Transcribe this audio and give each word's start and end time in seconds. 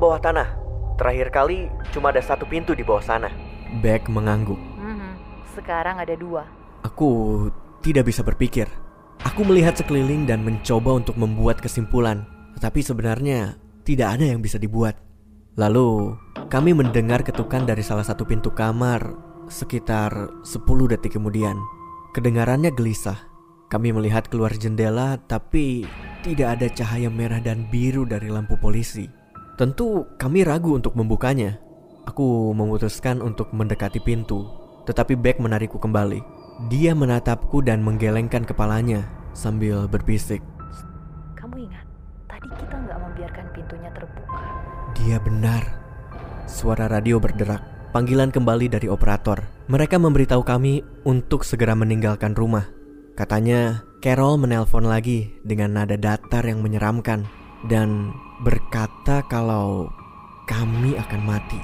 bawah 0.00 0.20
tanah. 0.20 0.48
Terakhir 0.96 1.28
kali 1.32 1.68
cuma 1.92 2.12
ada 2.12 2.20
satu 2.20 2.44
pintu 2.48 2.72
di 2.72 2.84
bawah 2.84 3.04
sana. 3.04 3.28
Beck 3.80 4.08
mengangguk. 4.08 4.60
Hmm, 4.76 5.16
sekarang 5.56 6.00
ada 6.00 6.12
dua. 6.16 6.44
Aku 6.84 7.48
tidak 7.80 8.08
bisa 8.08 8.20
berpikir. 8.20 8.68
Aku 9.22 9.46
melihat 9.46 9.78
sekeliling 9.78 10.26
dan 10.26 10.42
mencoba 10.42 10.98
untuk 10.98 11.16
membuat 11.16 11.62
kesimpulan. 11.62 12.26
Tetapi 12.58 12.80
sebenarnya 12.82 13.56
tidak 13.82 14.18
ada 14.18 14.24
yang 14.28 14.42
bisa 14.42 14.58
dibuat. 14.58 14.98
Lalu, 15.56 16.16
kami 16.48 16.72
mendengar 16.72 17.24
ketukan 17.24 17.64
dari 17.64 17.80
salah 17.84 18.04
satu 18.04 18.24
pintu 18.24 18.52
kamar 18.52 19.16
sekitar 19.48 20.42
10 20.44 20.92
detik 20.92 21.16
kemudian. 21.16 21.56
Kedengarannya 22.12 22.72
gelisah. 22.72 23.31
Kami 23.72 23.88
melihat 23.88 24.28
keluar 24.28 24.52
jendela 24.52 25.16
tapi 25.24 25.88
tidak 26.20 26.60
ada 26.60 26.68
cahaya 26.68 27.08
merah 27.08 27.40
dan 27.40 27.64
biru 27.72 28.04
dari 28.04 28.28
lampu 28.28 28.60
polisi. 28.60 29.08
Tentu 29.56 30.04
kami 30.20 30.44
ragu 30.44 30.76
untuk 30.76 30.92
membukanya. 30.92 31.56
Aku 32.04 32.52
memutuskan 32.52 33.24
untuk 33.24 33.48
mendekati 33.56 33.96
pintu, 34.04 34.44
tetapi 34.84 35.16
Beck 35.16 35.40
menarikku 35.40 35.80
kembali. 35.80 36.20
Dia 36.68 36.92
menatapku 36.92 37.64
dan 37.64 37.80
menggelengkan 37.80 38.44
kepalanya 38.44 39.08
sambil 39.32 39.88
berbisik. 39.88 40.44
Kamu 41.32 41.56
ingat, 41.64 41.88
tadi 42.28 42.52
kita 42.52 42.76
nggak 42.76 42.98
membiarkan 43.00 43.46
pintunya 43.56 43.88
terbuka. 43.96 44.44
Dia 45.00 45.16
benar. 45.16 45.64
Suara 46.44 46.92
radio 46.92 47.16
berderak. 47.16 47.88
Panggilan 47.96 48.28
kembali 48.28 48.68
dari 48.68 48.92
operator. 48.92 49.40
Mereka 49.72 49.96
memberitahu 49.96 50.44
kami 50.44 50.84
untuk 51.08 51.40
segera 51.40 51.72
meninggalkan 51.72 52.36
rumah. 52.36 52.81
Katanya, 53.12 53.84
Carol 54.00 54.40
menelpon 54.40 54.88
lagi 54.88 55.30
dengan 55.44 55.76
nada 55.76 55.94
datar 55.94 56.42
yang 56.42 56.64
menyeramkan 56.64 57.28
dan 57.68 58.10
berkata 58.42 59.22
kalau 59.28 59.92
kami 60.48 60.96
akan 60.98 61.22
mati. 61.22 61.60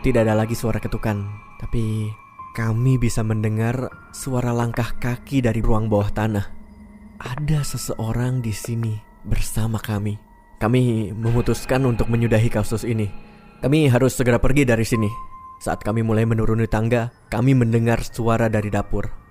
Tidak 0.00 0.22
ada 0.22 0.38
lagi 0.38 0.54
suara 0.56 0.78
ketukan, 0.78 1.26
tapi 1.58 2.08
kami 2.54 2.96
bisa 2.96 3.26
mendengar 3.26 3.90
suara 4.14 4.54
langkah 4.54 4.94
kaki 4.96 5.42
dari 5.42 5.58
ruang 5.58 5.90
bawah 5.90 6.08
tanah. 6.14 6.46
Ada 7.18 7.66
seseorang 7.66 8.38
di 8.38 8.54
sini 8.54 8.94
bersama 9.26 9.82
kami. 9.82 10.14
Kami 10.62 11.10
memutuskan 11.10 11.82
untuk 11.84 12.06
menyudahi 12.06 12.48
kasus 12.48 12.86
ini. 12.86 13.10
Kami 13.58 13.90
harus 13.90 14.14
segera 14.14 14.38
pergi 14.38 14.62
dari 14.62 14.86
sini. 14.86 15.10
Saat 15.58 15.82
kami 15.82 16.04
mulai 16.04 16.28
menuruni 16.28 16.68
tangga, 16.68 17.10
kami 17.32 17.56
mendengar 17.56 18.04
suara 18.04 18.46
dari 18.46 18.68
dapur. 18.68 19.23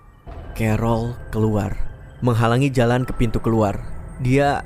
Carol 0.53 1.17
keluar, 1.33 1.73
menghalangi 2.21 2.69
jalan 2.69 3.09
ke 3.09 3.13
pintu 3.17 3.41
keluar. 3.41 3.73
Dia 4.21 4.61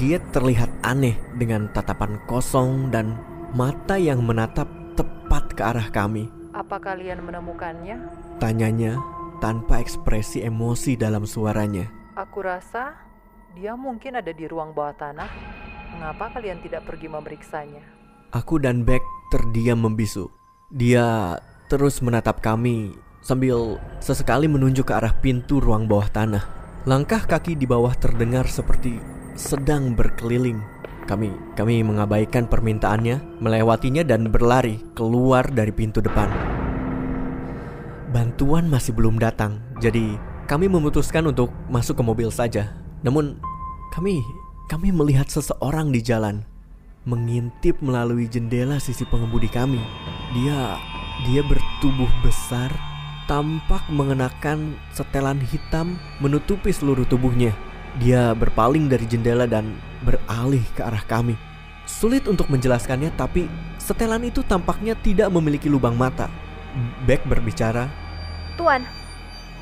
dia 0.00 0.16
terlihat 0.32 0.72
aneh 0.80 1.20
dengan 1.36 1.68
tatapan 1.76 2.16
kosong 2.24 2.88
dan 2.88 3.20
mata 3.52 4.00
yang 4.00 4.24
menatap 4.24 4.64
tepat 4.96 5.52
ke 5.52 5.62
arah 5.62 5.92
kami. 5.92 6.32
Apa 6.56 6.80
kalian 6.80 7.20
menemukannya? 7.20 8.00
Tanyanya 8.40 8.96
tanpa 9.38 9.78
ekspresi 9.84 10.40
emosi 10.40 10.96
dalam 10.96 11.28
suaranya. 11.28 11.84
Aku 12.16 12.40
rasa 12.40 12.96
dia 13.52 13.76
mungkin 13.76 14.16
ada 14.16 14.32
di 14.32 14.48
ruang 14.48 14.72
bawah 14.72 14.96
tanah. 14.96 15.28
Mengapa 15.92 16.32
kalian 16.32 16.64
tidak 16.64 16.88
pergi 16.88 17.12
memeriksanya? 17.12 17.84
Aku 18.32 18.56
dan 18.56 18.88
Beck 18.88 19.04
terdiam 19.28 19.84
membisu. 19.84 20.32
Dia 20.72 21.36
terus 21.68 22.00
menatap 22.00 22.40
kami 22.40 22.96
sambil 23.26 23.82
sesekali 23.98 24.46
menunjuk 24.46 24.86
ke 24.86 24.94
arah 24.94 25.10
pintu 25.18 25.58
ruang 25.58 25.90
bawah 25.90 26.06
tanah. 26.06 26.46
Langkah 26.86 27.26
kaki 27.26 27.58
di 27.58 27.66
bawah 27.66 27.90
terdengar 27.98 28.46
seperti 28.46 29.02
sedang 29.34 29.98
berkeliling. 29.98 30.62
Kami 31.10 31.34
kami 31.58 31.82
mengabaikan 31.82 32.46
permintaannya, 32.46 33.42
melewatinya 33.42 34.06
dan 34.06 34.30
berlari 34.30 34.78
keluar 34.94 35.42
dari 35.50 35.74
pintu 35.74 35.98
depan. 35.98 36.30
Bantuan 38.14 38.70
masih 38.70 38.94
belum 38.94 39.18
datang, 39.18 39.58
jadi 39.82 40.14
kami 40.46 40.70
memutuskan 40.70 41.26
untuk 41.26 41.50
masuk 41.66 41.98
ke 41.98 42.02
mobil 42.06 42.30
saja. 42.30 42.78
Namun 43.02 43.42
kami 43.90 44.22
kami 44.70 44.94
melihat 44.94 45.26
seseorang 45.26 45.90
di 45.90 45.98
jalan 45.98 46.46
mengintip 47.06 47.78
melalui 47.82 48.30
jendela 48.30 48.78
sisi 48.78 49.02
pengemudi 49.06 49.50
kami. 49.50 49.82
Dia 50.38 50.78
dia 51.26 51.42
bertubuh 51.42 52.10
besar, 52.22 52.70
tampak 53.26 53.82
mengenakan 53.90 54.78
setelan 54.94 55.42
hitam 55.42 55.98
menutupi 56.22 56.70
seluruh 56.70 57.06
tubuhnya. 57.06 57.52
Dia 57.98 58.32
berpaling 58.34 58.86
dari 58.86 59.06
jendela 59.06 59.46
dan 59.50 59.74
beralih 60.06 60.62
ke 60.74 60.82
arah 60.82 61.02
kami. 61.04 61.34
Sulit 61.86 62.26
untuk 62.26 62.50
menjelaskannya, 62.50 63.14
tapi 63.14 63.46
setelan 63.78 64.26
itu 64.26 64.42
tampaknya 64.42 64.98
tidak 64.98 65.30
memiliki 65.30 65.70
lubang 65.70 65.94
mata. 65.94 66.26
Beck 67.06 67.22
berbicara, 67.24 67.88
"Tuan, 68.58 68.84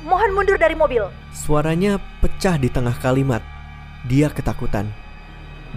mohon 0.03 0.33
mundur 0.35 0.57
dari 0.59 0.75
mobil." 0.75 1.05
Suaranya 1.31 2.01
pecah 2.19 2.59
di 2.59 2.67
tengah 2.67 2.97
kalimat. 2.99 3.39
Dia 4.05 4.27
ketakutan. 4.29 4.89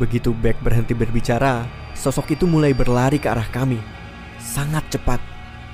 Begitu 0.01 0.35
Beck 0.35 0.59
berhenti 0.65 0.99
berbicara, 0.99 1.63
sosok 1.95 2.35
itu 2.35 2.45
mulai 2.49 2.75
berlari 2.75 3.23
ke 3.23 3.31
arah 3.31 3.47
kami. 3.51 3.79
Sangat 4.39 4.87
cepat, 4.91 5.21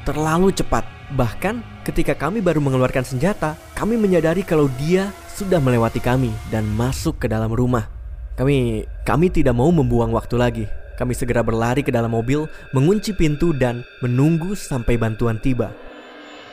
terlalu 0.04 0.52
cepat. 0.52 0.84
Bahkan 1.12 1.84
ketika 1.84 2.16
kami 2.16 2.40
baru 2.44 2.60
mengeluarkan 2.60 3.04
senjata, 3.04 3.56
kami 3.76 3.96
menyadari 3.96 4.44
kalau 4.44 4.70
dia 4.80 5.10
sudah 5.34 5.58
melewati 5.58 5.98
kami 5.98 6.30
dan 6.52 6.64
masuk 6.76 7.18
ke 7.18 7.26
dalam 7.26 7.50
rumah. 7.50 7.90
Kami 8.38 8.84
kami 9.02 9.26
tidak 9.32 9.56
mau 9.56 9.68
membuang 9.72 10.14
waktu 10.14 10.36
lagi. 10.38 10.64
Kami 10.94 11.10
segera 11.10 11.42
berlari 11.42 11.82
ke 11.82 11.90
dalam 11.90 12.14
mobil, 12.14 12.46
mengunci 12.70 13.10
pintu 13.18 13.50
dan 13.50 13.82
menunggu 13.98 14.54
sampai 14.54 14.94
bantuan 14.94 15.42
tiba. 15.42 15.74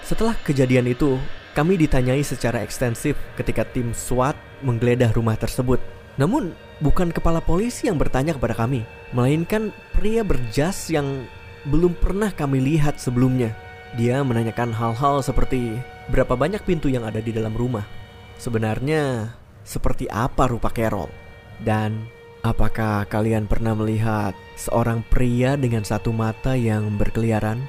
Setelah 0.01 0.33
kejadian 0.41 0.89
itu, 0.89 1.22
kami 1.53 1.78
ditanyai 1.78 2.25
secara 2.25 2.66
ekstensif 2.66 3.13
ketika 3.38 3.62
tim 3.69 3.94
SWAT 3.94 4.33
menggeledah 4.66 5.13
rumah 5.13 5.38
tersebut. 5.38 5.78
Namun, 6.18 6.57
bukan 6.81 7.13
kepala 7.13 7.38
polisi 7.38 7.85
yang 7.85 8.01
bertanya 8.01 8.33
kepada 8.33 8.57
kami, 8.57 8.81
melainkan 9.13 9.69
pria 9.94 10.25
berjas 10.25 10.89
yang 10.89 11.29
belum 11.67 11.94
pernah 11.99 12.33
kami 12.33 12.57
lihat 12.61 12.97
sebelumnya. 12.97 13.53
Dia 13.99 14.23
menanyakan 14.23 14.72
hal-hal 14.72 15.19
seperti 15.22 15.75
berapa 16.09 16.33
banyak 16.33 16.63
pintu 16.63 16.88
yang 16.88 17.03
ada 17.03 17.19
di 17.19 17.29
dalam 17.35 17.53
rumah. 17.53 17.83
Sebenarnya, 18.39 19.35
seperti 19.61 20.09
apa 20.09 20.50
rupa 20.50 20.73
Carol? 20.73 21.11
Dan 21.61 22.09
apakah 22.41 23.05
kalian 23.05 23.45
pernah 23.45 23.77
melihat 23.77 24.33
seorang 24.57 25.05
pria 25.11 25.53
dengan 25.59 25.85
satu 25.85 26.09
mata 26.09 26.57
yang 26.57 26.97
berkeliaran? 26.97 27.61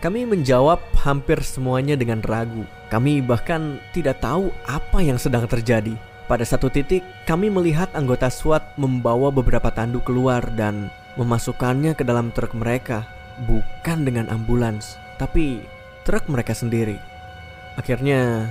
Kami 0.00 0.24
menjawab 0.24 0.80
hampir 1.04 1.42
semuanya 1.44 1.92
dengan 1.92 2.24
ragu. 2.24 2.64
Kami 2.88 3.20
bahkan 3.20 3.82
tidak 3.92 4.24
tahu 4.24 4.48
apa 4.64 5.04
yang 5.04 5.20
sedang 5.20 5.44
terjadi. 5.44 5.92
Pada 6.24 6.46
satu 6.46 6.70
titik, 6.70 7.02
kami 7.26 7.50
melihat 7.50 7.90
anggota 7.92 8.30
SWAT 8.30 8.78
membawa 8.78 9.34
beberapa 9.34 9.68
tanduk 9.68 10.06
keluar 10.06 10.46
dan 10.54 10.88
memasukkannya 11.18 11.98
ke 11.98 12.06
dalam 12.06 12.30
truk 12.30 12.54
mereka, 12.54 13.02
bukan 13.44 14.04
dengan 14.04 14.28
ambulans, 14.28 14.96
tapi 15.16 15.64
truk 16.04 16.28
mereka 16.28 16.52
sendiri. 16.56 16.96
Akhirnya, 17.78 18.50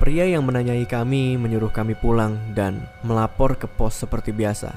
pria 0.00 0.24
yang 0.24 0.46
menanyai 0.46 0.86
kami 0.88 1.36
menyuruh 1.36 1.70
kami 1.70 1.94
pulang 1.94 2.38
dan 2.56 2.84
melapor 3.04 3.54
ke 3.58 3.68
pos 3.68 4.00
seperti 4.00 4.32
biasa. 4.32 4.72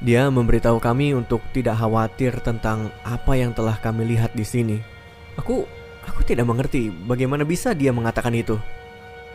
Dia 0.00 0.32
memberitahu 0.32 0.80
kami 0.80 1.12
untuk 1.12 1.44
tidak 1.52 1.76
khawatir 1.76 2.40
tentang 2.40 2.88
apa 3.04 3.36
yang 3.36 3.52
telah 3.52 3.76
kami 3.76 4.08
lihat 4.08 4.32
di 4.32 4.48
sini. 4.48 4.80
Aku 5.36 5.68
aku 6.08 6.20
tidak 6.24 6.48
mengerti 6.48 6.88
bagaimana 6.88 7.44
bisa 7.44 7.76
dia 7.76 7.92
mengatakan 7.92 8.32
itu. 8.32 8.56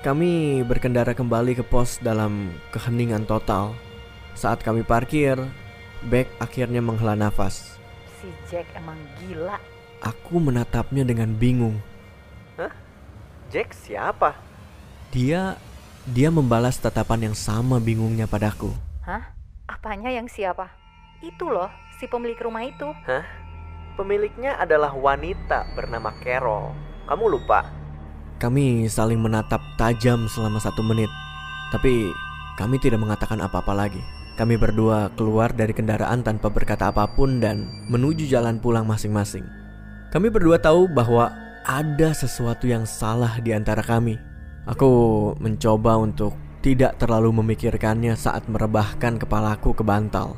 Kami 0.01 0.61
berkendara 0.65 1.13
kembali 1.13 1.57
ke 1.57 1.63
pos 1.65 2.01
dalam 2.01 2.53
keheningan 2.73 3.25
total. 3.29 3.77
Saat 4.33 4.61
kami 4.61 4.81
parkir, 4.85 5.37
Beck 6.05 6.29
akhirnya 6.37 6.81
menghela 6.81 7.17
nafas. 7.17 7.77
Si 8.25 8.33
Jack 8.49 8.65
emang 8.73 8.97
gila. 9.21 9.61
Aku 10.01 10.41
menatapnya 10.41 11.05
dengan 11.05 11.29
bingung. 11.37 11.77
Hah? 12.57 12.73
Jack 13.53 13.77
siapa? 13.77 14.33
Dia 15.13 15.61
dia 16.09 16.33
membalas 16.33 16.81
tatapan 16.81 17.29
yang 17.29 17.35
sama 17.37 17.77
bingungnya 17.77 18.25
padaku. 18.25 18.73
Hah? 19.05 19.29
Apanya 19.69 20.09
yang 20.09 20.25
siapa? 20.25 20.73
Itu 21.21 21.53
loh, 21.53 21.69
si 22.01 22.09
pemilik 22.09 22.41
rumah 22.41 22.65
itu. 22.65 22.89
Hah? 23.05 23.29
Pemiliknya 23.93 24.57
adalah 24.57 24.89
wanita 24.97 25.77
bernama 25.77 26.09
Carol. 26.25 26.73
Kamu 27.05 27.29
lupa? 27.29 27.69
Kami 28.41 28.89
saling 28.89 29.21
menatap 29.21 29.61
tajam 29.77 30.25
selama 30.33 30.57
satu 30.57 30.81
menit, 30.81 31.13
tapi 31.69 32.09
kami 32.57 32.81
tidak 32.81 33.05
mengatakan 33.05 33.37
apa-apa 33.37 33.77
lagi. 33.77 34.01
Kami 34.35 34.59
berdua 34.59 35.15
keluar 35.15 35.55
dari 35.55 35.71
kendaraan 35.71 36.19
tanpa 36.19 36.51
berkata 36.51 36.91
apa 36.91 37.07
pun 37.07 37.39
dan 37.39 37.71
menuju 37.87 38.27
jalan 38.27 38.59
pulang 38.59 38.83
masing-masing. 38.83 39.47
Kami 40.11 40.27
berdua 40.27 40.59
tahu 40.59 40.91
bahwa 40.91 41.31
ada 41.63 42.11
sesuatu 42.11 42.67
yang 42.67 42.83
salah 42.83 43.39
di 43.39 43.55
antara 43.55 43.79
kami. 43.79 44.19
Aku 44.67 45.31
mencoba 45.39 45.95
untuk 45.95 46.35
tidak 46.59 46.99
terlalu 46.99 47.31
memikirkannya 47.31 48.17
saat 48.19 48.43
merebahkan 48.51 49.21
kepalaku 49.23 49.71
ke 49.71 49.87
bantal. 49.87 50.35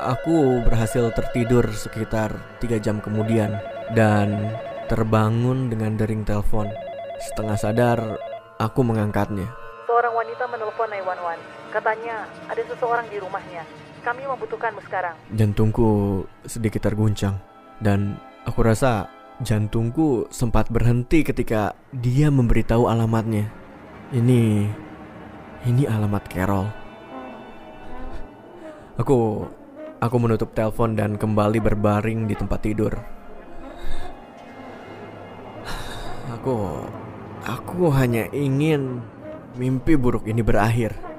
aku 0.00 0.64
berhasil 0.64 1.12
tertidur 1.12 1.68
sekitar 1.76 2.58
tiga 2.58 2.80
jam 2.80 3.04
kemudian 3.04 3.60
dan 3.92 4.56
terbangun 4.88 5.68
dengan 5.70 5.94
dering 5.96 6.24
telepon. 6.26 6.66
Setengah 7.20 7.56
sadar, 7.56 7.98
aku 8.56 8.80
mengangkatnya. 8.80 9.46
Wanita 10.20 10.44
menelpon 10.52 10.92
911. 10.92 11.72
Katanya 11.72 12.28
ada 12.44 12.60
seseorang 12.68 13.08
di 13.08 13.16
rumahnya. 13.16 13.64
Kami 14.04 14.28
membutuhkanmu 14.28 14.84
sekarang. 14.84 15.16
Jantungku 15.32 15.88
sedikit 16.44 16.84
terguncang 16.84 17.40
dan 17.80 18.20
aku 18.44 18.60
rasa 18.60 19.08
jantungku 19.40 20.28
sempat 20.28 20.68
berhenti 20.68 21.24
ketika 21.24 21.72
dia 21.88 22.28
memberitahu 22.28 22.84
alamatnya. 22.84 23.48
Ini 24.12 24.68
ini 25.64 25.82
alamat 25.88 26.28
Carol. 26.28 26.68
Aku 29.00 29.48
aku 30.04 30.16
menutup 30.20 30.52
telepon 30.52 31.00
dan 31.00 31.16
kembali 31.16 31.64
berbaring 31.64 32.28
di 32.28 32.36
tempat 32.36 32.60
tidur. 32.60 32.92
Aku 36.36 36.84
aku 37.48 37.88
hanya 37.96 38.28
ingin 38.36 39.00
mimpi 39.56 39.98
buruk 39.98 40.26
ini 40.30 40.42
berakhir. 40.44 41.09